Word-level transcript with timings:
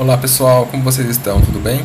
Olá 0.00 0.16
pessoal, 0.16 0.64
como 0.64 0.82
vocês 0.82 1.06
estão? 1.10 1.42
Tudo 1.42 1.60
bem? 1.60 1.84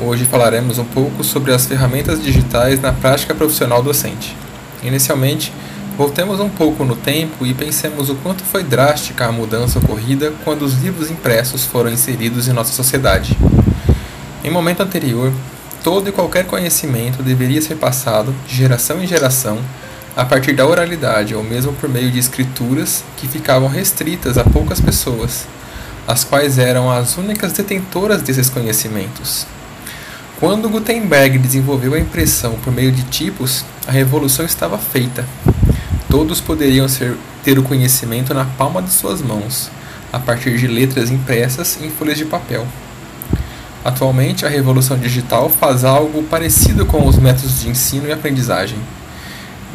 Hoje 0.00 0.24
falaremos 0.24 0.78
um 0.78 0.84
pouco 0.86 1.22
sobre 1.22 1.52
as 1.52 1.66
ferramentas 1.66 2.22
digitais 2.22 2.80
na 2.80 2.90
prática 2.90 3.34
profissional 3.34 3.82
docente. 3.82 4.34
Inicialmente, 4.82 5.52
voltemos 5.98 6.40
um 6.40 6.48
pouco 6.48 6.86
no 6.86 6.96
tempo 6.96 7.44
e 7.44 7.52
pensemos 7.52 8.08
o 8.08 8.14
quanto 8.14 8.42
foi 8.44 8.62
drástica 8.62 9.26
a 9.26 9.30
mudança 9.30 9.78
ocorrida 9.78 10.32
quando 10.42 10.62
os 10.62 10.82
livros 10.82 11.10
impressos 11.10 11.66
foram 11.66 11.90
inseridos 11.90 12.48
em 12.48 12.54
nossa 12.54 12.72
sociedade. 12.72 13.36
Em 14.42 14.50
momento 14.50 14.82
anterior, 14.82 15.30
todo 15.84 16.08
e 16.08 16.12
qualquer 16.12 16.46
conhecimento 16.46 17.22
deveria 17.22 17.60
ser 17.60 17.74
passado 17.74 18.34
de 18.46 18.56
geração 18.56 19.02
em 19.02 19.06
geração 19.06 19.58
a 20.16 20.24
partir 20.24 20.54
da 20.54 20.66
oralidade 20.66 21.34
ou 21.34 21.44
mesmo 21.44 21.74
por 21.74 21.90
meio 21.90 22.10
de 22.10 22.18
escrituras 22.18 23.04
que 23.18 23.28
ficavam 23.28 23.68
restritas 23.68 24.38
a 24.38 24.44
poucas 24.44 24.80
pessoas 24.80 25.46
as 26.08 26.24
quais 26.24 26.56
eram 26.56 26.90
as 26.90 27.18
únicas 27.18 27.52
detentoras 27.52 28.22
desses 28.22 28.48
conhecimentos. 28.48 29.46
Quando 30.40 30.70
Gutenberg 30.70 31.36
desenvolveu 31.36 31.92
a 31.92 31.98
impressão 31.98 32.54
por 32.64 32.72
meio 32.72 32.90
de 32.90 33.02
tipos, 33.02 33.62
a 33.86 33.92
revolução 33.92 34.46
estava 34.46 34.78
feita. 34.78 35.26
Todos 36.08 36.40
poderiam 36.40 36.88
ser, 36.88 37.14
ter 37.44 37.58
o 37.58 37.62
conhecimento 37.62 38.32
na 38.32 38.46
palma 38.46 38.80
de 38.80 38.90
suas 38.90 39.20
mãos, 39.20 39.70
a 40.10 40.18
partir 40.18 40.56
de 40.56 40.66
letras 40.66 41.10
impressas 41.10 41.78
em 41.82 41.90
folhas 41.90 42.16
de 42.16 42.24
papel. 42.24 42.66
Atualmente, 43.84 44.46
a 44.46 44.48
revolução 44.48 44.96
digital 44.96 45.50
faz 45.50 45.84
algo 45.84 46.22
parecido 46.22 46.86
com 46.86 47.06
os 47.06 47.18
métodos 47.18 47.60
de 47.60 47.68
ensino 47.68 48.08
e 48.08 48.12
aprendizagem. 48.12 48.78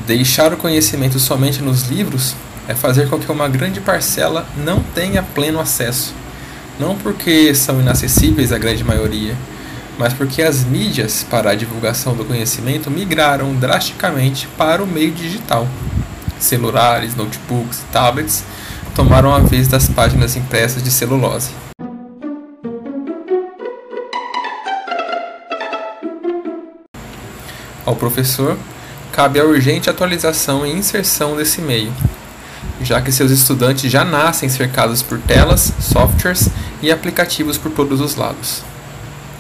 Deixar 0.08 0.52
o 0.52 0.58
conhecimento 0.58 1.20
somente 1.20 1.62
nos 1.62 1.84
livros 1.90 2.34
é 2.68 2.74
fazer 2.74 3.08
com 3.08 3.20
que 3.20 3.32
uma 3.32 3.48
grande 3.48 3.80
parcela 3.80 4.48
não 4.58 4.82
tenha 4.96 5.22
pleno 5.22 5.60
acesso 5.60 6.23
não 6.80 6.98
porque 6.98 7.54
são 7.54 7.80
inacessíveis 7.80 8.52
à 8.52 8.58
grande 8.58 8.84
maioria, 8.84 9.36
mas 9.98 10.14
porque 10.14 10.42
as 10.42 10.64
mídias 10.64 11.26
para 11.30 11.52
a 11.52 11.56
divulgação 11.56 12.16
do 12.16 12.26
conhecimento 12.26 12.90
migraram 12.90 13.54
drasticamente 13.56 14.48
para 14.58 14.84
o 14.84 14.88
meio 14.88 15.12
digital. 15.12 15.68
Celulares, 16.40 17.16
notebooks 17.16 17.80
e 17.80 17.92
tablets 17.92 18.44
tomaram 18.96 19.34
a 19.34 19.40
vez 19.40 19.68
das 19.68 19.88
páginas 19.88 20.36
impressas 20.36 20.84
de 20.84 20.92
celulose. 20.92 21.52
Ao 27.86 27.96
professor, 27.96 28.58
cabe 29.12 29.40
a 29.40 29.46
urgente 29.46 29.90
atualização 29.90 30.66
e 30.66 30.72
inserção 30.72 31.36
desse 31.36 31.62
meio, 31.62 31.94
já 32.84 33.02
que 33.02 33.12
seus 33.12 33.32
estudantes 33.32 33.92
já 33.92 34.04
nascem 34.04 34.50
cercados 34.50 35.02
por 35.02 35.18
telas, 35.20 35.72
softwares 35.80 36.50
e 36.82 36.92
aplicativos 36.92 37.58
por 37.58 37.72
todos 37.72 38.02
os 38.02 38.16
lados. 38.16 38.62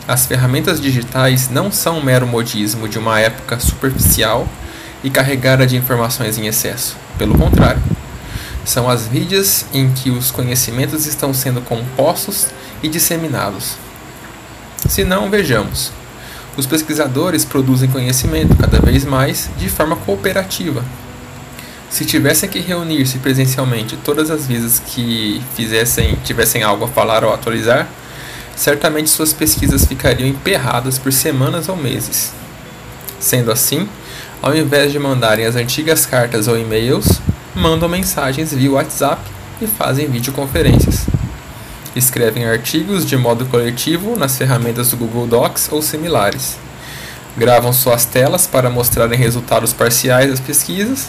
As 0.08 0.25
ferramentas 0.25 0.81
digitais 0.81 1.49
não 1.49 1.71
são 1.71 1.99
um 1.99 2.03
mero 2.03 2.27
modismo 2.27 2.89
de 2.89 2.99
uma 2.99 3.19
época 3.19 3.59
superficial 3.59 4.47
e 5.03 5.09
carregada 5.09 5.66
de 5.66 5.77
informações 5.77 6.38
em 6.38 6.47
excesso. 6.47 6.97
Pelo 7.17 7.38
contrário, 7.38 7.81
são 8.66 8.89
as 8.89 9.09
mídias 9.09 9.66
em 9.73 9.91
que 9.91 10.09
os 10.09 10.31
conhecimentos 10.31 11.05
estão 11.05 11.33
sendo 11.33 11.61
compostos 11.61 12.47
e 12.81 12.88
disseminados. 12.88 13.75
Se 14.87 15.04
não, 15.04 15.30
vejamos. 15.30 15.92
Os 16.55 16.65
pesquisadores 16.65 17.43
produzem 17.43 17.89
conhecimento 17.89 18.55
cada 18.55 18.80
vez 18.80 19.04
mais 19.04 19.49
de 19.58 19.70
forma 19.70 19.95
cooperativa, 19.95 20.83
se 21.93 22.05
tivessem 22.05 22.49
que 22.49 22.58
reunir-se 22.58 23.20
presencialmente 23.20 23.95
todas 23.98 24.31
as 24.31 24.48
vezes 24.48 24.81
que 24.83 25.39
fizessem, 25.55 26.17
tivessem 26.23 26.64
algo 26.64 26.86
a 26.86 26.87
falar 26.87 27.23
ou 27.23 27.31
atualizar, 27.31 27.87
certamente 28.55 29.11
suas 29.11 29.31
pesquisas 29.31 29.86
ficariam 29.86 30.27
emperradas 30.27 30.98
por 30.98 31.14
semanas 31.14 31.70
ou 31.70 31.76
meses. 31.76 32.33
Sendo 33.20 33.52
assim, 33.52 33.87
ao 34.42 34.55
invés 34.55 34.92
de 34.92 34.98
mandarem 34.98 35.45
as 35.45 35.55
antigas 35.55 36.04
cartas 36.04 36.48
ou 36.48 36.58
e-mails, 36.58 37.21
mandam 37.54 37.87
mensagens 37.87 38.52
via 38.52 38.71
WhatsApp 38.71 39.21
e 39.61 39.67
fazem 39.67 40.08
videoconferências. 40.08 41.05
Escrevem 41.95 42.45
artigos 42.45 43.05
de 43.05 43.15
modo 43.15 43.45
coletivo 43.45 44.15
nas 44.15 44.36
ferramentas 44.36 44.89
do 44.89 44.98
Google 44.98 45.27
Docs 45.27 45.70
ou 45.71 45.80
similares. 45.80 46.58
Gravam 47.37 47.71
suas 47.71 48.04
telas 48.04 48.48
para 48.48 48.67
mostrarem 48.67 49.20
resultados 49.20 49.73
parciais 49.73 50.31
das 50.31 50.39
pesquisas 50.39 51.08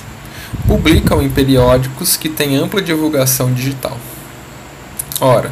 publicam 0.66 1.22
em 1.22 1.28
periódicos 1.28 2.16
que 2.16 2.28
têm 2.28 2.56
ampla 2.56 2.80
divulgação 2.80 3.52
digital. 3.52 3.98
Ora, 5.20 5.50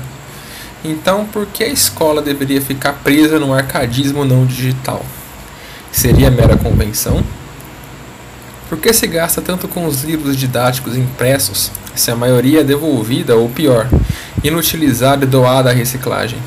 então 0.84 1.24
por 1.24 1.46
que 1.46 1.62
a 1.62 1.68
escola 1.68 2.20
deveria 2.20 2.60
ficar 2.60 2.94
presa 3.04 3.38
no 3.38 3.52
arcadismo 3.52 4.24
não 4.24 4.44
digital? 4.44 5.04
Seria 5.90 6.30
mera 6.30 6.56
convenção? 6.56 7.22
Por 8.68 8.78
que 8.78 8.92
se 8.92 9.06
gasta 9.06 9.42
tanto 9.42 9.68
com 9.68 9.84
os 9.86 10.02
livros 10.02 10.36
didáticos 10.36 10.96
impressos, 10.96 11.70
se 11.94 12.10
a 12.10 12.16
maioria 12.16 12.60
é 12.60 12.64
devolvida 12.64 13.36
ou 13.36 13.48
pior, 13.48 13.86
inutilizada 14.42 15.24
e 15.24 15.28
doada 15.28 15.70
à 15.70 15.72
reciclagem? 15.72 16.38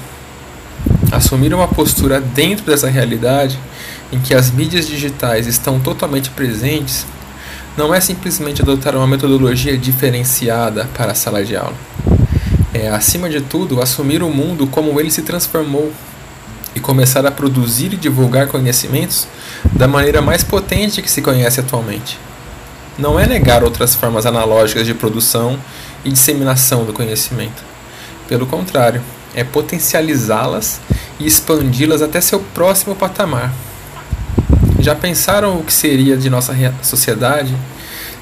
Assumir 1.11 1.53
uma 1.53 1.67
postura 1.67 2.19
dentro 2.19 2.65
dessa 2.65 2.89
realidade 2.89 3.59
em 4.11 4.19
que 4.19 4.33
as 4.33 4.49
mídias 4.49 4.87
digitais 4.87 5.45
estão 5.45 5.79
totalmente 5.79 6.29
presentes 6.31 7.05
não 7.77 7.93
é 7.93 7.99
simplesmente 7.99 8.61
adotar 8.61 8.95
uma 8.95 9.07
metodologia 9.07 9.77
diferenciada 9.77 10.85
para 10.93 11.11
a 11.11 11.15
sala 11.15 11.43
de 11.43 11.55
aula. 11.55 11.75
É, 12.73 12.89
acima 12.89 13.29
de 13.29 13.41
tudo, 13.41 13.81
assumir 13.81 14.21
o 14.21 14.29
mundo 14.29 14.67
como 14.67 14.99
ele 14.99 15.11
se 15.11 15.21
transformou 15.21 15.91
e 16.73 16.79
começar 16.79 17.25
a 17.25 17.31
produzir 17.31 17.93
e 17.93 17.97
divulgar 17.97 18.47
conhecimentos 18.47 19.27
da 19.71 19.87
maneira 19.87 20.21
mais 20.21 20.43
potente 20.43 21.01
que 21.01 21.09
se 21.09 21.21
conhece 21.21 21.59
atualmente. 21.59 22.19
Não 22.97 23.19
é 23.19 23.25
negar 23.25 23.63
outras 23.63 23.95
formas 23.95 24.25
analógicas 24.25 24.85
de 24.85 24.93
produção 24.93 25.59
e 26.03 26.11
disseminação 26.11 26.85
do 26.85 26.93
conhecimento. 26.93 27.63
Pelo 28.27 28.45
contrário, 28.45 29.01
é 29.33 29.43
potencializá-las 29.43 30.79
e 31.19 31.27
expandi-las 31.27 32.01
até 32.01 32.21
seu 32.21 32.39
próximo 32.39 32.95
patamar, 32.95 33.53
já 34.79 34.95
pensaram 34.95 35.59
o 35.59 35.63
que 35.63 35.73
seria 35.73 36.17
de 36.17 36.29
nossa 36.29 36.53
sociedade 36.81 37.55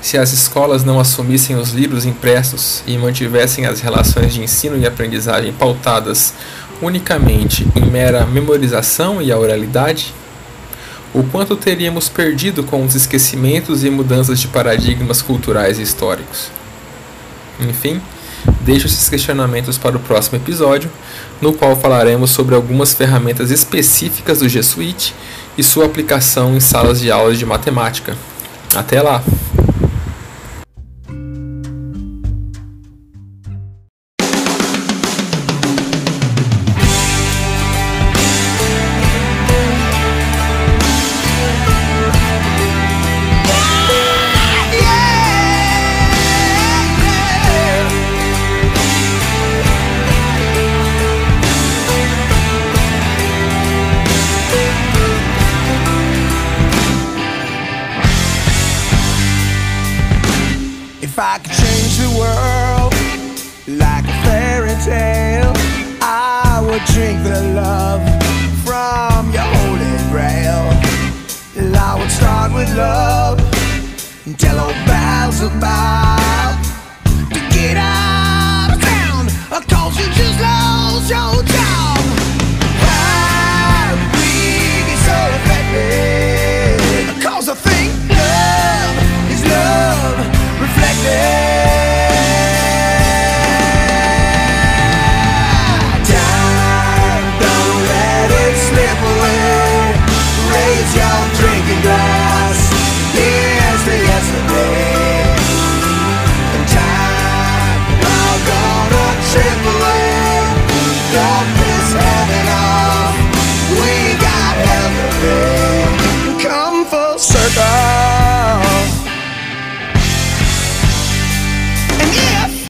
se 0.02 0.18
as 0.18 0.34
escolas 0.34 0.84
não 0.84 1.00
assumissem 1.00 1.56
os 1.56 1.72
livros 1.72 2.06
impressos 2.06 2.84
e 2.86 2.98
mantivessem 2.98 3.66
as 3.66 3.80
relações 3.80 4.34
de 4.34 4.42
ensino 4.42 4.78
e 4.78 4.86
aprendizagem 4.86 5.54
pautadas 5.54 6.34
unicamente 6.82 7.66
em 7.76 7.86
mera 7.86 8.26
memorização 8.26 9.22
e 9.22 9.32
a 9.32 9.38
oralidade? 9.38 10.14
O 11.14 11.24
quanto 11.24 11.56
teríamos 11.56 12.10
perdido 12.10 12.64
com 12.64 12.84
os 12.84 12.96
esquecimentos 12.96 13.84
e 13.84 13.90
mudanças 13.90 14.40
de 14.40 14.48
paradigmas 14.48 15.22
culturais 15.22 15.80
e 15.80 15.84
históricos? 15.84 16.52
Enfim, 17.60 18.02
deixo 18.62 18.88
esses 18.88 19.08
questionamentos 19.08 19.78
para 19.78 19.96
o 19.96 20.00
próximo 20.00 20.38
episódio, 20.38 20.92
no 21.40 21.54
qual 21.54 21.76
falaremos 21.76 22.32
sobre 22.32 22.56
algumas 22.56 22.94
ferramentas 22.94 23.52
específicas 23.52 24.40
do 24.40 24.50
G 24.50 24.64
Suite 24.64 25.14
e 25.58 25.64
sua 25.64 25.86
aplicação 25.86 26.56
em 26.56 26.60
salas 26.60 27.00
de 27.00 27.12
aulas 27.12 27.38
de 27.38 27.46
matemática. 27.46 28.18
Até 28.76 29.02
lá! 29.02 29.24
I 61.26 61.38
could 61.38 61.54
change 61.54 61.98
the 62.00 62.10
world 62.20 62.92
like 63.80 64.04
a 64.04 64.24
fairy 64.26 64.76
tale, 64.84 65.54
I 66.02 66.60
would 66.62 66.84
drink 66.94 67.24
the 67.24 67.42
love 67.56 68.23